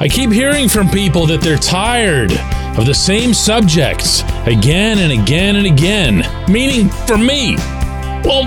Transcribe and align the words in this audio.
I 0.00 0.06
keep 0.06 0.30
hearing 0.30 0.68
from 0.68 0.88
people 0.88 1.26
that 1.26 1.40
they're 1.40 1.58
tired 1.58 2.30
of 2.78 2.86
the 2.86 2.94
same 2.94 3.34
subjects 3.34 4.22
again 4.46 4.98
and 4.98 5.10
again 5.10 5.56
and 5.56 5.66
again. 5.66 6.22
Meaning 6.48 6.88
for 6.88 7.18
me. 7.18 7.56
Well, 8.24 8.44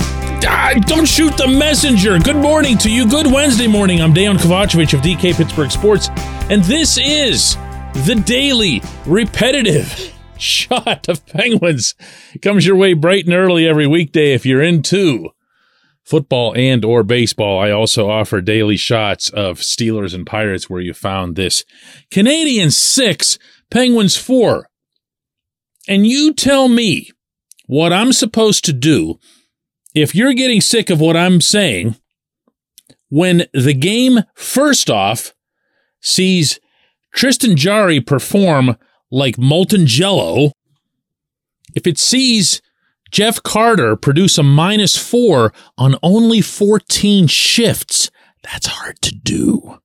don't 0.87 1.05
shoot 1.05 1.35
the 1.35 1.49
messenger. 1.49 2.17
Good 2.19 2.37
morning 2.37 2.77
to 2.77 2.89
you. 2.89 3.05
Good 3.05 3.27
Wednesday 3.27 3.67
morning. 3.67 4.01
I'm 4.01 4.13
Dejan 4.13 4.37
Kovacevic 4.37 4.93
of 4.93 5.01
DK 5.01 5.35
Pittsburgh 5.35 5.69
Sports, 5.69 6.07
and 6.49 6.63
this 6.63 6.97
is 6.97 7.57
the 8.05 8.15
daily 8.25 8.81
repetitive 9.05 10.13
shot 10.37 11.09
of 11.09 11.25
Penguins. 11.25 11.95
Comes 12.41 12.65
your 12.65 12.77
way 12.77 12.93
bright 12.93 13.25
and 13.25 13.33
early 13.33 13.67
every 13.67 13.87
weekday 13.87 14.31
if 14.31 14.45
you're 14.45 14.63
into 14.63 15.31
football 16.03 16.53
and 16.55 16.83
or 16.83 17.03
baseball. 17.03 17.59
I 17.59 17.71
also 17.71 18.09
offer 18.09 18.41
daily 18.41 18.77
shots 18.77 19.29
of 19.29 19.59
Steelers 19.59 20.13
and 20.13 20.25
Pirates 20.25 20.69
where 20.69 20.81
you 20.81 20.93
found 20.93 21.35
this. 21.35 21.63
Canadiens 22.11 22.73
6, 22.73 23.37
Penguins 23.69 24.17
4. 24.17 24.67
And 25.87 26.05
you 26.05 26.33
tell 26.33 26.67
me 26.67 27.09
what 27.65 27.93
I'm 27.93 28.13
supposed 28.13 28.65
to 28.65 28.73
do 28.73 29.19
if 29.93 30.15
you're 30.15 30.33
getting 30.33 30.61
sick 30.61 30.89
of 30.89 30.99
what 30.99 31.17
I'm 31.17 31.41
saying 31.41 31.95
when 33.09 33.43
the 33.53 33.73
game 33.73 34.19
first 34.35 34.89
off 34.89 35.33
sees 35.99 36.59
Tristan 37.13 37.57
Jarry 37.57 37.99
perform 37.99 38.77
like 39.11 39.37
molten 39.37 39.85
jello, 39.85 40.53
if 41.75 41.85
it 41.85 41.99
sees 41.99 42.61
Jeff 43.11 43.43
Carter 43.43 43.95
produce 43.95 44.37
a 44.37 44.43
minus 44.43 44.97
four 44.97 45.53
on 45.77 45.95
only 46.01 46.41
14 46.41 47.27
shifts, 47.27 48.09
that's 48.41 48.67
hard 48.67 49.01
to 49.01 49.13
do. 49.13 49.79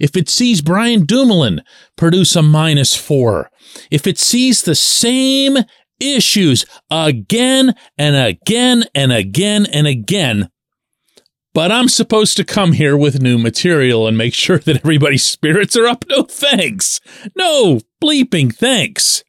If 0.00 0.16
it 0.16 0.28
sees 0.28 0.60
Brian 0.60 1.04
Dumoulin 1.04 1.62
produce 1.96 2.34
a 2.34 2.42
minus 2.42 2.96
four, 2.96 3.50
if 3.90 4.06
it 4.06 4.18
sees 4.18 4.62
the 4.62 4.74
same 4.74 5.58
issues 6.00 6.64
again 6.90 7.74
and 7.96 8.16
again 8.16 8.84
and 8.94 9.12
again 9.12 9.66
and 9.66 9.86
again, 9.86 10.50
but 11.54 11.70
I'm 11.70 11.88
supposed 11.88 12.36
to 12.36 12.44
come 12.44 12.72
here 12.72 12.96
with 12.96 13.22
new 13.22 13.38
material 13.38 14.08
and 14.08 14.18
make 14.18 14.34
sure 14.34 14.58
that 14.58 14.76
everybody's 14.76 15.24
spirits 15.24 15.76
are 15.76 15.86
up. 15.86 16.04
No 16.08 16.24
thanks. 16.24 17.00
No 17.36 17.80
bleeping 18.02 18.54
thanks. 18.54 19.23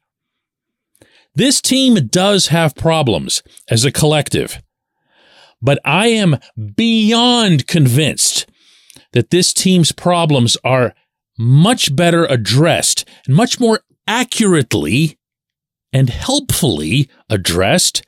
This 1.36 1.60
team 1.60 2.08
does 2.08 2.48
have 2.48 2.74
problems 2.74 3.42
as 3.68 3.84
a 3.84 3.92
collective, 3.92 4.62
but 5.60 5.78
I 5.84 6.08
am 6.08 6.38
beyond 6.74 7.66
convinced 7.66 8.46
that 9.12 9.30
this 9.30 9.52
team's 9.52 9.92
problems 9.92 10.56
are 10.64 10.94
much 11.38 11.94
better 11.94 12.24
addressed 12.24 13.06
and 13.26 13.36
much 13.36 13.60
more 13.60 13.80
accurately 14.08 15.18
and 15.92 16.08
helpfully 16.08 17.10
addressed 17.28 18.02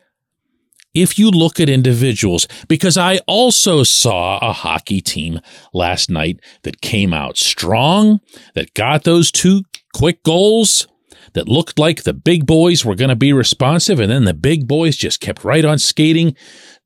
if 0.94 1.18
you 1.18 1.30
look 1.30 1.60
at 1.60 1.68
individuals, 1.68 2.48
because 2.66 2.96
I 2.96 3.18
also 3.26 3.82
saw 3.82 4.38
a 4.38 4.52
hockey 4.54 5.02
team 5.02 5.40
last 5.74 6.08
night 6.08 6.40
that 6.62 6.80
came 6.80 7.12
out 7.12 7.36
strong, 7.36 8.20
that 8.54 8.72
got 8.72 9.04
those 9.04 9.30
two 9.30 9.64
quick 9.92 10.22
goals, 10.22 10.88
that 11.34 11.48
looked 11.48 11.78
like 11.78 12.02
the 12.02 12.14
big 12.14 12.46
boys 12.46 12.84
were 12.84 12.94
going 12.94 13.10
to 13.10 13.16
be 13.16 13.32
responsive, 13.32 14.00
and 14.00 14.10
then 14.10 14.24
the 14.24 14.34
big 14.34 14.66
boys 14.66 14.96
just 14.96 15.20
kept 15.20 15.44
right 15.44 15.64
on 15.64 15.78
skating, 15.78 16.36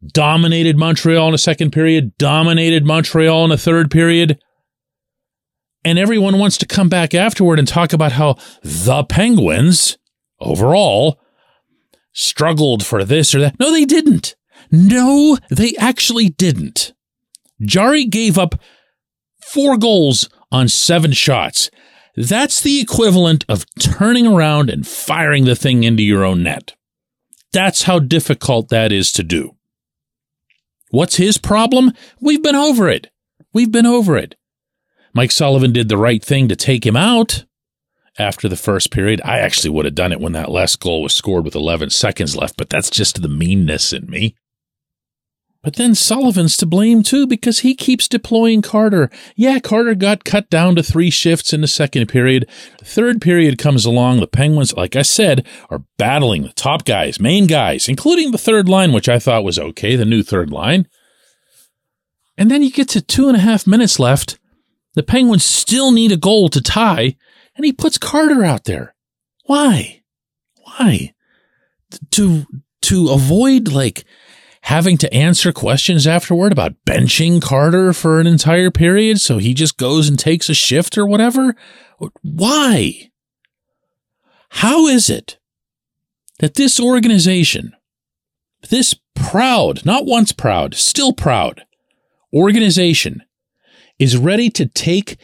dominated 0.07 0.77
Montreal 0.77 1.29
in 1.29 1.35
a 1.35 1.39
second 1.39 1.73
period, 1.73 2.17
dominated 2.19 2.85
Montreal 2.85 3.45
in 3.45 3.53
a 3.53 3.59
third 3.59 3.91
period. 3.91 4.41
And 5.85 5.99
everyone 5.99 6.39
wants 6.39 6.59
to 6.59 6.67
come 6.67 6.89
back 6.89 7.15
afterward 7.15 7.59
and 7.59 7.67
talk 7.67 7.93
about 7.93 8.13
how 8.13 8.37
the 8.63 9.05
Penguins, 9.05 9.99
overall, 10.41 11.21
struggled 12.13 12.85
for 12.85 13.05
this 13.05 13.35
or 13.35 13.41
that. 13.41 13.59
No, 13.59 13.73
they 13.73 13.85
didn't. 13.85 14.37
No, 14.71 15.39
they 15.51 15.75
actually 15.79 16.29
didn't. 16.29 16.93
Jarry 17.61 18.05
gave 18.05 18.39
up 18.39 18.61
four 19.41 19.77
goals 19.77 20.29
on 20.51 20.69
seven 20.69 21.13
shots. 21.13 21.71
That's 22.15 22.61
the 22.61 22.81
equivalent 22.81 23.45
of 23.49 23.65
turning 23.79 24.27
around 24.27 24.69
and 24.69 24.87
firing 24.87 25.45
the 25.45 25.57
thing 25.57 25.85
into 25.85 26.03
your 26.03 26.25
own 26.25 26.43
net. 26.43 26.75
That's 27.53 27.85
how 27.85 27.99
difficult 27.99 28.69
that 28.69 28.93
is 28.93 29.13
to 29.13 29.23
do. 29.23 29.57
What's 30.91 31.17
his 31.17 31.39
problem? 31.39 31.93
We've 32.21 32.43
been 32.43 32.57
over 32.57 32.89
it. 32.89 33.09
We've 33.53 33.73
been 33.73 33.87
over 33.87 34.17
it. 34.17 34.35
Mike 35.15 35.31
Sullivan 35.31 35.73
did 35.73 35.89
the 35.89 35.97
right 35.97 36.23
thing 36.23 36.49
to 36.49 36.57
take 36.57 36.85
him 36.87 36.97
out 36.97 37.45
after 38.19 38.49
the 38.49 38.57
first 38.57 38.91
period. 38.91 39.21
I 39.25 39.39
actually 39.39 39.71
would 39.71 39.87
have 39.87 39.95
done 39.95 40.13
it 40.13 40.21
when 40.21 40.33
that 40.33 40.51
last 40.51 40.81
goal 40.81 41.03
was 41.03 41.15
scored 41.15 41.45
with 41.45 41.55
11 41.55 41.91
seconds 41.91 42.37
left, 42.37 42.57
but 42.57 42.69
that's 42.69 42.91
just 42.91 43.23
the 43.23 43.29
meanness 43.29 43.93
in 43.93 44.09
me. 44.09 44.37
But 45.63 45.77
then 45.77 45.95
Sullivan's 45.95 46.57
to 46.57 46.67
blame 46.67 47.05
too 47.05 47.25
because 47.27 47.61
he 47.61 47.77
keeps 47.77 48.09
deploying 48.09 48.63
Carter. 48.63 49.11
Yeah, 49.37 49.61
Carter 49.61 49.95
got 49.95 50.25
cut 50.25 50.51
down 50.51 50.75
to 50.75 50.83
three 50.83 51.11
shifts 51.11 51.53
in 51.53 51.61
the 51.61 51.69
second 51.69 52.09
period. 52.09 52.49
Third 52.83 53.21
period 53.21 53.59
comes 53.59 53.85
along. 53.85 54.19
The 54.19 54.27
Penguins, 54.27 54.75
like 54.75 54.97
I 54.97 55.03
said, 55.03 55.47
are 55.71 55.85
battling 55.99 56.43
the 56.43 56.53
top 56.55 56.85
guys, 56.85 57.21
main 57.21 57.47
guys, 57.47 57.89
including 57.89 58.33
the 58.33 58.39
third 58.39 58.69
line, 58.69 58.93
which 58.93 59.09
I 59.09 59.21
thought 59.21 59.45
was 59.45 59.59
okay, 59.59 59.95
the 59.95 60.05
new 60.05 60.25
third 60.25 60.51
line. 60.51 60.89
And 62.37 62.51
then 62.51 62.63
you 62.63 62.73
get 62.73 62.89
to 62.91 63.01
two 63.01 63.29
and 63.29 63.37
a 63.37 63.41
half 63.41 63.65
minutes 63.65 64.01
left. 64.01 64.41
The 64.95 65.05
Penguins 65.05 65.45
still 65.45 65.93
need 65.93 66.11
a 66.11 66.17
goal 66.17 66.49
to 66.49 66.61
tie, 66.61 67.17
and 67.55 67.65
he 67.65 67.73
puts 67.73 67.99
Carter 67.99 68.43
out 68.45 68.65
there. 68.65 68.95
Why? 69.45 70.03
Why? 70.65 71.15
To 72.13 72.47
to 72.83 73.11
avoid 73.11 73.69
like 73.69 74.05
having 74.63 74.97
to 74.99 75.13
answer 75.13 75.53
questions 75.53 76.07
afterward 76.07 76.53
about 76.53 76.75
benching 76.87 77.43
Carter 77.43 77.93
for 77.93 78.21
an 78.21 78.27
entire 78.27 78.71
period 78.71 79.21
so 79.21 79.39
he 79.39 79.55
just 79.55 79.77
goes 79.77 80.09
and 80.09 80.19
takes 80.19 80.49
a 80.49 80.55
shift 80.55 80.97
or 80.97 81.07
whatever? 81.07 81.55
Why? 82.23 83.11
How 84.51 84.87
is 84.87 85.09
it 85.09 85.39
that 86.39 86.55
this 86.55 86.79
organization, 86.79 87.75
this 88.69 88.95
proud, 89.15 89.85
not 89.85 90.07
once 90.07 90.33
proud, 90.33 90.75
still 90.75 91.13
proud 91.13 91.65
organization, 92.33 93.23
is 93.99 94.17
ready 94.17 94.51
to 94.51 94.67
take 94.67 95.19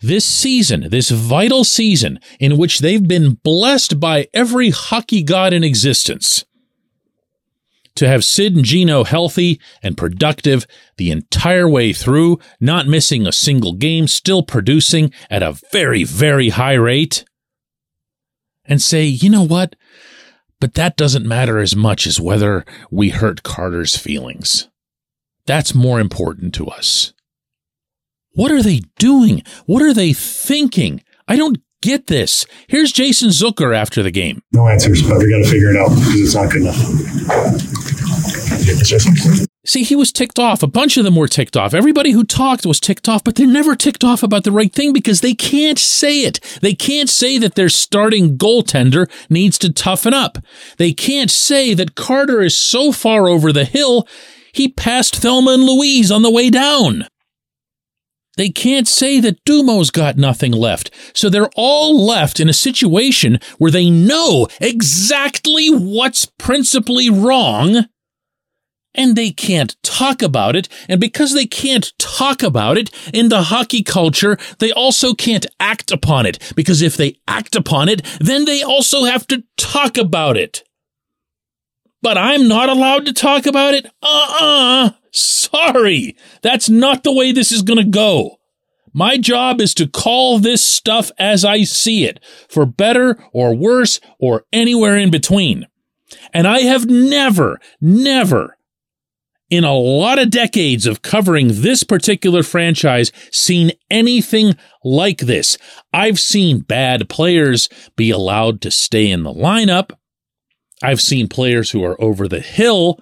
this 0.00 0.24
season, 0.24 0.88
this 0.90 1.10
vital 1.10 1.64
season 1.64 2.18
in 2.38 2.56
which 2.56 2.78
they've 2.78 3.06
been 3.06 3.34
blessed 3.34 4.00
by 4.00 4.28
every 4.32 4.70
hockey 4.70 5.22
god 5.22 5.52
in 5.52 5.62
existence, 5.62 6.44
to 8.00 8.08
have 8.08 8.24
Sid 8.24 8.56
and 8.56 8.64
Gino 8.64 9.04
healthy 9.04 9.60
and 9.82 9.94
productive 9.94 10.66
the 10.96 11.10
entire 11.10 11.68
way 11.68 11.92
through, 11.92 12.38
not 12.58 12.86
missing 12.86 13.26
a 13.26 13.32
single 13.32 13.74
game, 13.74 14.08
still 14.08 14.42
producing 14.42 15.12
at 15.28 15.42
a 15.42 15.58
very, 15.70 16.02
very 16.02 16.48
high 16.48 16.72
rate, 16.74 17.26
and 18.64 18.80
say, 18.80 19.04
you 19.04 19.28
know 19.28 19.42
what? 19.42 19.76
But 20.60 20.72
that 20.74 20.96
doesn't 20.96 21.28
matter 21.28 21.58
as 21.58 21.76
much 21.76 22.06
as 22.06 22.18
whether 22.18 22.64
we 22.90 23.10
hurt 23.10 23.42
Carter's 23.42 23.98
feelings. 23.98 24.70
That's 25.44 25.74
more 25.74 26.00
important 26.00 26.54
to 26.54 26.68
us. 26.68 27.12
What 28.32 28.50
are 28.50 28.62
they 28.62 28.80
doing? 28.98 29.42
What 29.66 29.82
are 29.82 29.92
they 29.92 30.14
thinking? 30.14 31.04
I 31.28 31.36
don't 31.36 31.58
get 31.82 32.06
this. 32.06 32.46
Here's 32.68 32.92
Jason 32.92 33.30
Zucker 33.30 33.74
after 33.74 34.02
the 34.02 34.10
game. 34.10 34.42
No 34.52 34.68
answers, 34.68 35.02
but 35.02 35.18
we 35.18 35.30
got 35.30 35.44
to 35.44 35.50
figure 35.50 35.70
it 35.70 35.76
out 35.76 35.90
because 35.90 36.20
it's 36.20 36.34
not 36.34 36.50
good 36.50 36.62
enough. 36.62 36.76
See, 39.64 39.82
he 39.82 39.96
was 39.96 40.12
ticked 40.12 40.38
off. 40.38 40.62
A 40.62 40.66
bunch 40.66 40.96
of 40.96 41.04
them 41.04 41.16
were 41.16 41.28
ticked 41.28 41.56
off. 41.56 41.74
Everybody 41.74 42.12
who 42.12 42.24
talked 42.24 42.66
was 42.66 42.80
ticked 42.80 43.08
off, 43.08 43.24
but 43.24 43.34
they're 43.34 43.46
never 43.46 43.74
ticked 43.74 44.04
off 44.04 44.22
about 44.22 44.44
the 44.44 44.52
right 44.52 44.72
thing 44.72 44.92
because 44.92 45.20
they 45.20 45.34
can't 45.34 45.78
say 45.78 46.20
it. 46.20 46.40
They 46.60 46.74
can't 46.74 47.08
say 47.08 47.38
that 47.38 47.54
their 47.54 47.68
starting 47.68 48.36
goaltender 48.36 49.10
needs 49.28 49.58
to 49.58 49.72
toughen 49.72 50.14
up. 50.14 50.38
They 50.76 50.92
can't 50.92 51.30
say 51.30 51.74
that 51.74 51.94
Carter 51.94 52.42
is 52.42 52.56
so 52.56 52.92
far 52.92 53.28
over 53.28 53.52
the 53.52 53.64
hill, 53.64 54.06
he 54.52 54.68
passed 54.68 55.16
Thelma 55.16 55.52
and 55.52 55.64
Louise 55.64 56.10
on 56.10 56.22
the 56.22 56.30
way 56.30 56.50
down. 56.50 57.06
They 58.40 58.48
can't 58.48 58.88
say 58.88 59.20
that 59.20 59.44
Dumo's 59.44 59.90
got 59.90 60.16
nothing 60.16 60.50
left. 60.50 60.90
So 61.12 61.28
they're 61.28 61.50
all 61.56 62.02
left 62.02 62.40
in 62.40 62.48
a 62.48 62.54
situation 62.54 63.38
where 63.58 63.70
they 63.70 63.90
know 63.90 64.48
exactly 64.62 65.68
what's 65.68 66.24
principally 66.38 67.10
wrong 67.10 67.84
and 68.94 69.14
they 69.14 69.30
can't 69.30 69.76
talk 69.82 70.22
about 70.22 70.56
it. 70.56 70.70
And 70.88 70.98
because 70.98 71.34
they 71.34 71.44
can't 71.44 71.92
talk 71.98 72.42
about 72.42 72.78
it 72.78 72.88
in 73.12 73.28
the 73.28 73.42
hockey 73.42 73.82
culture, 73.82 74.38
they 74.58 74.72
also 74.72 75.12
can't 75.12 75.44
act 75.60 75.90
upon 75.90 76.24
it. 76.24 76.38
Because 76.56 76.80
if 76.80 76.96
they 76.96 77.18
act 77.28 77.54
upon 77.54 77.90
it, 77.90 78.00
then 78.20 78.46
they 78.46 78.62
also 78.62 79.04
have 79.04 79.26
to 79.26 79.44
talk 79.58 79.98
about 79.98 80.38
it. 80.38 80.64
But 82.00 82.16
I'm 82.16 82.48
not 82.48 82.70
allowed 82.70 83.04
to 83.04 83.12
talk 83.12 83.44
about 83.44 83.74
it? 83.74 83.84
Uh-uh. 84.02 84.92
Sorry. 85.12 86.16
That's 86.42 86.68
not 86.68 87.02
the 87.02 87.12
way 87.12 87.32
this 87.32 87.52
is 87.52 87.62
going 87.62 87.78
to 87.78 87.90
go. 87.90 88.38
My 88.92 89.18
job 89.18 89.60
is 89.60 89.72
to 89.74 89.86
call 89.86 90.38
this 90.38 90.64
stuff 90.64 91.12
as 91.18 91.44
I 91.44 91.62
see 91.62 92.04
it, 92.04 92.20
for 92.48 92.66
better 92.66 93.22
or 93.32 93.54
worse 93.54 94.00
or 94.18 94.44
anywhere 94.52 94.96
in 94.96 95.10
between. 95.10 95.66
And 96.32 96.46
I 96.46 96.60
have 96.60 96.86
never, 96.86 97.60
never 97.80 98.56
in 99.48 99.64
a 99.64 99.74
lot 99.74 100.18
of 100.18 100.30
decades 100.30 100.86
of 100.86 101.02
covering 101.02 101.48
this 101.50 101.82
particular 101.82 102.42
franchise 102.42 103.12
seen 103.32 103.72
anything 103.90 104.54
like 104.84 105.18
this. 105.18 105.58
I've 105.92 106.20
seen 106.20 106.60
bad 106.60 107.08
players 107.08 107.68
be 107.96 108.10
allowed 108.10 108.60
to 108.62 108.70
stay 108.70 109.10
in 109.10 109.24
the 109.24 109.34
lineup. 109.34 109.90
I've 110.82 111.00
seen 111.00 111.28
players 111.28 111.72
who 111.72 111.84
are 111.84 112.00
over 112.00 112.26
the 112.26 112.40
hill 112.40 113.00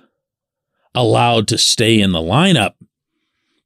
allowed 0.94 1.48
to 1.48 1.58
stay 1.58 2.00
in 2.00 2.12
the 2.12 2.20
lineup, 2.20 2.74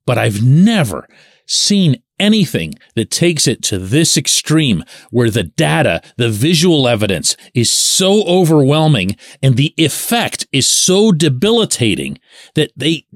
but 0.07 0.19
I've 0.19 0.43
never 0.43 1.09
seen 1.47 2.03
anything 2.19 2.75
that 2.95 3.11
takes 3.11 3.49
it 3.49 3.63
to 3.65 3.79
this 3.79 4.17
extreme 4.17 4.85
where 5.11 5.31
the 5.31 5.43
data, 5.43 6.01
the 6.17 6.31
visual 6.31 6.87
evidence 6.87 7.37
is 7.53 7.71
so 7.71 8.23
overwhelming 8.25 9.17
and 9.43 9.57
the 9.57 9.75
effect 9.77 10.47
is 10.53 10.69
so 10.69 11.11
debilitating 11.11 12.19
that 12.55 12.71
they 12.77 13.07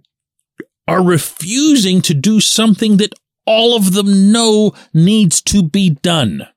are 0.88 1.02
refusing 1.02 2.02
to 2.02 2.14
do 2.14 2.40
something 2.40 2.96
that 2.96 3.14
all 3.46 3.76
of 3.76 3.92
them 3.92 4.32
know 4.32 4.72
needs 4.92 5.40
to 5.40 5.62
be 5.62 5.90
done. 5.90 6.48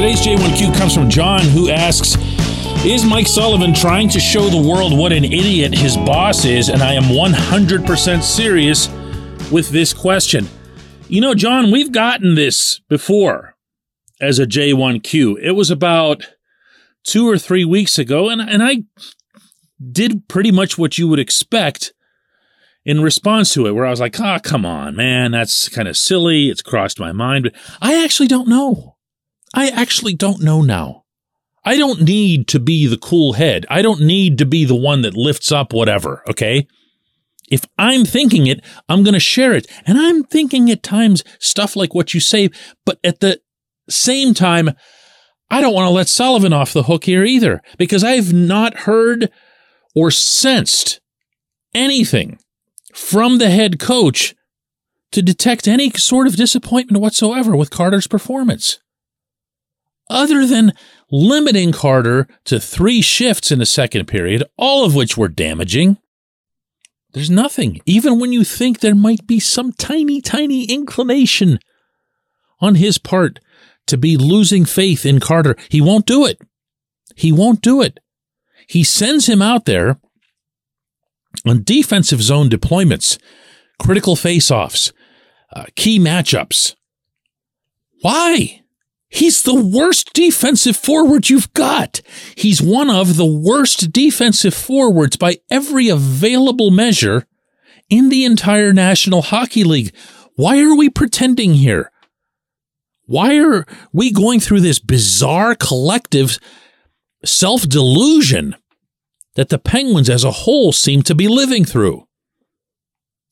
Today's 0.00 0.26
J1Q 0.26 0.78
comes 0.78 0.94
from 0.94 1.10
John, 1.10 1.42
who 1.42 1.68
asks 1.68 2.16
Is 2.86 3.04
Mike 3.04 3.26
Sullivan 3.26 3.74
trying 3.74 4.08
to 4.08 4.18
show 4.18 4.48
the 4.48 4.66
world 4.66 4.96
what 4.96 5.12
an 5.12 5.24
idiot 5.24 5.74
his 5.74 5.94
boss 5.94 6.46
is? 6.46 6.70
And 6.70 6.82
I 6.82 6.94
am 6.94 7.02
100% 7.02 8.22
serious 8.22 8.88
with 9.52 9.68
this 9.68 9.92
question. 9.92 10.48
You 11.06 11.20
know, 11.20 11.34
John, 11.34 11.70
we've 11.70 11.92
gotten 11.92 12.34
this 12.34 12.80
before 12.88 13.56
as 14.22 14.38
a 14.38 14.46
J1Q. 14.46 15.36
It 15.42 15.52
was 15.52 15.70
about 15.70 16.24
two 17.04 17.28
or 17.28 17.36
three 17.36 17.66
weeks 17.66 17.98
ago, 17.98 18.30
and, 18.30 18.40
and 18.40 18.62
I 18.62 18.84
did 19.92 20.28
pretty 20.28 20.50
much 20.50 20.78
what 20.78 20.96
you 20.96 21.08
would 21.08 21.18
expect 21.18 21.92
in 22.86 23.02
response 23.02 23.52
to 23.52 23.66
it, 23.66 23.72
where 23.72 23.84
I 23.84 23.90
was 23.90 24.00
like, 24.00 24.18
ah, 24.18 24.36
oh, 24.36 24.40
come 24.40 24.64
on, 24.64 24.96
man, 24.96 25.32
that's 25.32 25.68
kind 25.68 25.86
of 25.86 25.98
silly. 25.98 26.48
It's 26.48 26.62
crossed 26.62 26.98
my 26.98 27.12
mind, 27.12 27.42
but 27.44 27.52
I 27.82 28.02
actually 28.02 28.28
don't 28.28 28.48
know. 28.48 28.96
I 29.54 29.68
actually 29.68 30.14
don't 30.14 30.42
know 30.42 30.62
now. 30.62 31.04
I 31.64 31.76
don't 31.76 32.02
need 32.02 32.48
to 32.48 32.58
be 32.58 32.86
the 32.86 32.98
cool 32.98 33.34
head. 33.34 33.66
I 33.68 33.82
don't 33.82 34.00
need 34.00 34.38
to 34.38 34.46
be 34.46 34.64
the 34.64 34.74
one 34.74 35.02
that 35.02 35.16
lifts 35.16 35.52
up 35.52 35.72
whatever, 35.72 36.22
okay? 36.28 36.66
If 37.50 37.64
I'm 37.76 38.04
thinking 38.04 38.46
it, 38.46 38.64
I'm 38.88 39.02
going 39.02 39.14
to 39.14 39.20
share 39.20 39.52
it. 39.52 39.66
And 39.84 39.98
I'm 39.98 40.22
thinking 40.22 40.70
at 40.70 40.82
times 40.82 41.24
stuff 41.38 41.76
like 41.76 41.94
what 41.94 42.14
you 42.14 42.20
say, 42.20 42.50
but 42.86 42.98
at 43.04 43.20
the 43.20 43.40
same 43.88 44.34
time, 44.34 44.70
I 45.50 45.60
don't 45.60 45.74
want 45.74 45.86
to 45.86 45.94
let 45.94 46.08
Sullivan 46.08 46.52
off 46.52 46.72
the 46.72 46.84
hook 46.84 47.04
here 47.04 47.24
either, 47.24 47.60
because 47.76 48.04
I've 48.04 48.32
not 48.32 48.78
heard 48.78 49.30
or 49.94 50.12
sensed 50.12 51.00
anything 51.74 52.38
from 52.94 53.38
the 53.38 53.50
head 53.50 53.80
coach 53.80 54.34
to 55.10 55.22
detect 55.22 55.66
any 55.66 55.90
sort 55.90 56.28
of 56.28 56.36
disappointment 56.36 57.02
whatsoever 57.02 57.56
with 57.56 57.70
Carter's 57.70 58.06
performance. 58.06 58.78
Other 60.10 60.44
than 60.44 60.72
limiting 61.10 61.70
Carter 61.70 62.26
to 62.44 62.58
three 62.58 63.00
shifts 63.00 63.52
in 63.52 63.60
the 63.60 63.66
second 63.66 64.06
period, 64.06 64.42
all 64.58 64.84
of 64.84 64.94
which 64.94 65.16
were 65.16 65.28
damaging, 65.28 65.98
there's 67.12 67.30
nothing, 67.30 67.80
even 67.86 68.18
when 68.18 68.32
you 68.32 68.42
think 68.44 68.80
there 68.80 68.94
might 68.94 69.26
be 69.26 69.38
some 69.38 69.72
tiny, 69.72 70.20
tiny 70.20 70.64
inclination 70.64 71.60
on 72.60 72.74
his 72.74 72.98
part 72.98 73.38
to 73.86 73.96
be 73.96 74.16
losing 74.16 74.64
faith 74.64 75.06
in 75.06 75.20
Carter. 75.20 75.56
He 75.68 75.80
won't 75.80 76.06
do 76.06 76.26
it. 76.26 76.40
He 77.16 77.30
won't 77.32 77.62
do 77.62 77.80
it. 77.80 78.00
He 78.66 78.84
sends 78.84 79.26
him 79.26 79.40
out 79.40 79.64
there 79.64 80.00
on 81.46 81.62
defensive 81.62 82.22
zone 82.22 82.48
deployments, 82.48 83.18
critical 83.80 84.16
face-offs, 84.16 84.92
uh, 85.54 85.66
key 85.76 85.98
matchups. 85.98 86.74
Why? 88.02 88.62
He's 89.10 89.42
the 89.42 89.60
worst 89.60 90.12
defensive 90.12 90.76
forward 90.76 91.28
you've 91.28 91.52
got. 91.52 92.00
He's 92.36 92.62
one 92.62 92.88
of 92.88 93.16
the 93.16 93.26
worst 93.26 93.90
defensive 93.92 94.54
forwards 94.54 95.16
by 95.16 95.38
every 95.50 95.88
available 95.88 96.70
measure 96.70 97.26
in 97.90 98.08
the 98.08 98.24
entire 98.24 98.72
National 98.72 99.20
Hockey 99.20 99.64
League. 99.64 99.92
Why 100.36 100.60
are 100.60 100.76
we 100.76 100.88
pretending 100.88 101.54
here? 101.54 101.90
Why 103.06 103.36
are 103.40 103.66
we 103.92 104.12
going 104.12 104.38
through 104.38 104.60
this 104.60 104.78
bizarre 104.78 105.56
collective 105.56 106.38
self 107.24 107.68
delusion 107.68 108.54
that 109.34 109.48
the 109.48 109.58
Penguins 109.58 110.08
as 110.08 110.22
a 110.22 110.30
whole 110.30 110.70
seem 110.70 111.02
to 111.02 111.16
be 111.16 111.26
living 111.26 111.64
through? 111.64 112.06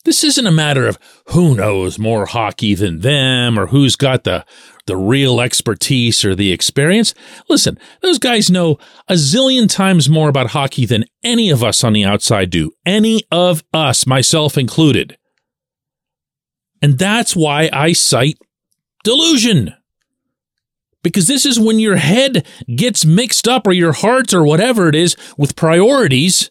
This 0.08 0.24
isn't 0.24 0.46
a 0.46 0.50
matter 0.50 0.86
of 0.86 0.98
who 1.32 1.54
knows 1.54 1.98
more 1.98 2.24
hockey 2.24 2.74
than 2.74 3.00
them 3.00 3.58
or 3.58 3.66
who's 3.66 3.94
got 3.94 4.24
the, 4.24 4.46
the 4.86 4.96
real 4.96 5.38
expertise 5.38 6.24
or 6.24 6.34
the 6.34 6.50
experience. 6.50 7.12
Listen, 7.50 7.78
those 8.00 8.18
guys 8.18 8.50
know 8.50 8.78
a 9.06 9.16
zillion 9.16 9.68
times 9.68 10.08
more 10.08 10.30
about 10.30 10.52
hockey 10.52 10.86
than 10.86 11.04
any 11.22 11.50
of 11.50 11.62
us 11.62 11.84
on 11.84 11.92
the 11.92 12.06
outside 12.06 12.48
do. 12.48 12.72
Any 12.86 13.24
of 13.30 13.62
us, 13.74 14.06
myself 14.06 14.56
included. 14.56 15.18
And 16.80 16.98
that's 16.98 17.36
why 17.36 17.68
I 17.70 17.92
cite 17.92 18.38
delusion. 19.04 19.74
Because 21.02 21.26
this 21.26 21.44
is 21.44 21.60
when 21.60 21.78
your 21.78 21.96
head 21.96 22.46
gets 22.74 23.04
mixed 23.04 23.46
up 23.46 23.66
or 23.66 23.74
your 23.74 23.92
heart 23.92 24.32
or 24.32 24.42
whatever 24.42 24.88
it 24.88 24.94
is 24.94 25.16
with 25.36 25.54
priorities. 25.54 26.50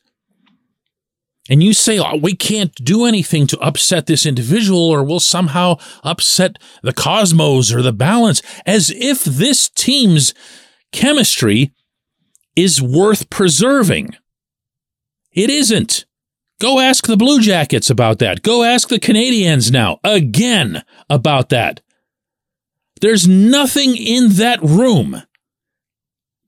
And 1.50 1.64
you 1.64 1.74
say, 1.74 2.00
oh, 2.00 2.18
we 2.18 2.36
can't 2.36 2.74
do 2.76 3.06
anything 3.06 3.48
to 3.48 3.60
upset 3.60 4.06
this 4.06 4.26
individual 4.26 4.82
or 4.82 5.04
we'll 5.04 5.20
somehow 5.20 5.78
upset 6.04 6.58
the 6.84 6.94
cosmos 6.94 7.74
or 7.74 7.82
the 7.82 7.94
balance, 7.94 8.42
as 8.66 8.90
if 8.90 9.24
this 9.24 9.70
team's 9.70 10.34
chemistry 10.92 11.72
is 12.56 12.82
worth 12.82 13.30
preserving. 13.30 14.16
It 15.32 15.50
isn't. 15.50 16.06
Go 16.60 16.80
ask 16.80 17.06
the 17.06 17.18
Blue 17.18 17.40
Jackets 17.40 17.90
about 17.90 18.18
that. 18.20 18.42
Go 18.42 18.64
ask 18.64 18.90
the 18.90 19.00
Canadiens 19.00 19.72
now 19.72 20.00
again 20.04 20.84
about 21.10 21.50
that. 21.50 21.82
There's 23.00 23.28
nothing 23.28 23.96
in 23.96 24.30
that 24.34 24.62
room 24.64 25.22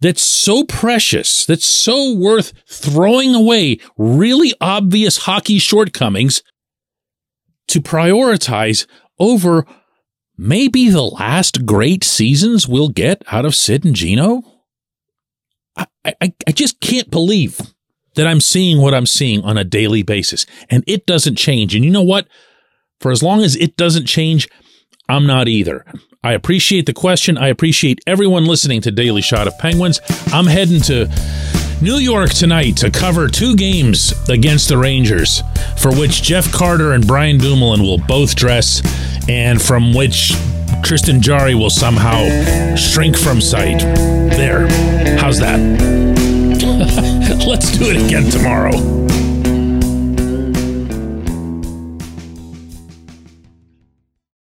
that's 0.01 0.23
so 0.23 0.63
precious, 0.63 1.45
that's 1.45 1.65
so 1.65 2.13
worth 2.13 2.53
throwing 2.67 3.35
away 3.35 3.79
really 3.97 4.53
obvious 4.61 5.17
hockey 5.19 5.59
shortcomings 5.59 6.41
to 7.67 7.81
prioritize 7.81 8.87
over 9.19 9.65
maybe 10.37 10.89
the 10.89 11.03
last 11.03 11.65
great 11.65 12.03
seasons 12.03 12.67
we'll 12.67 12.89
get 12.89 13.23
out 13.31 13.45
of 13.45 13.55
Sid 13.55 13.85
and 13.85 13.95
Gino? 13.95 14.43
I, 15.75 15.85
I, 16.21 16.33
I 16.47 16.51
just 16.51 16.79
can't 16.79 17.11
believe 17.11 17.59
that 18.15 18.27
I'm 18.27 18.41
seeing 18.41 18.81
what 18.81 18.93
I'm 18.93 19.05
seeing 19.05 19.43
on 19.43 19.57
a 19.57 19.63
daily 19.63 20.03
basis. 20.03 20.45
And 20.69 20.83
it 20.87 21.05
doesn't 21.05 21.35
change. 21.35 21.75
And 21.75 21.85
you 21.85 21.91
know 21.91 22.01
what? 22.01 22.27
For 22.99 23.11
as 23.11 23.23
long 23.23 23.41
as 23.41 23.55
it 23.55 23.77
doesn't 23.77 24.05
change, 24.05 24.49
I'm 25.07 25.25
not 25.25 25.47
either. 25.47 25.85
I 26.21 26.33
appreciate 26.33 26.85
the 26.85 26.93
question. 26.93 27.37
I 27.37 27.47
appreciate 27.47 28.01
everyone 28.05 28.43
listening 28.43 28.81
to 28.81 28.91
Daily 28.91 29.21
Shot 29.21 29.47
of 29.47 29.57
Penguins. 29.57 30.01
I'm 30.33 30.47
heading 30.47 30.81
to 30.81 31.09
New 31.81 31.95
York 31.95 32.31
tonight 32.31 32.75
to 32.77 32.91
cover 32.91 33.29
two 33.29 33.55
games 33.55 34.11
against 34.27 34.67
the 34.67 34.77
Rangers, 34.77 35.41
for 35.77 35.95
which 35.95 36.21
Jeff 36.21 36.51
Carter 36.51 36.91
and 36.91 37.07
Brian 37.07 37.37
Dumoulin 37.37 37.81
will 37.81 37.99
both 37.99 38.35
dress, 38.35 38.81
and 39.29 39.61
from 39.61 39.93
which 39.93 40.33
Tristan 40.83 41.21
Jarry 41.21 41.55
will 41.55 41.69
somehow 41.69 42.75
shrink 42.75 43.17
from 43.17 43.39
sight. 43.39 43.79
There. 43.79 44.67
How's 45.19 45.39
that? 45.39 45.57
Let's 47.47 47.77
do 47.77 47.85
it 47.85 47.95
again 47.95 48.29
tomorrow. 48.29 49.08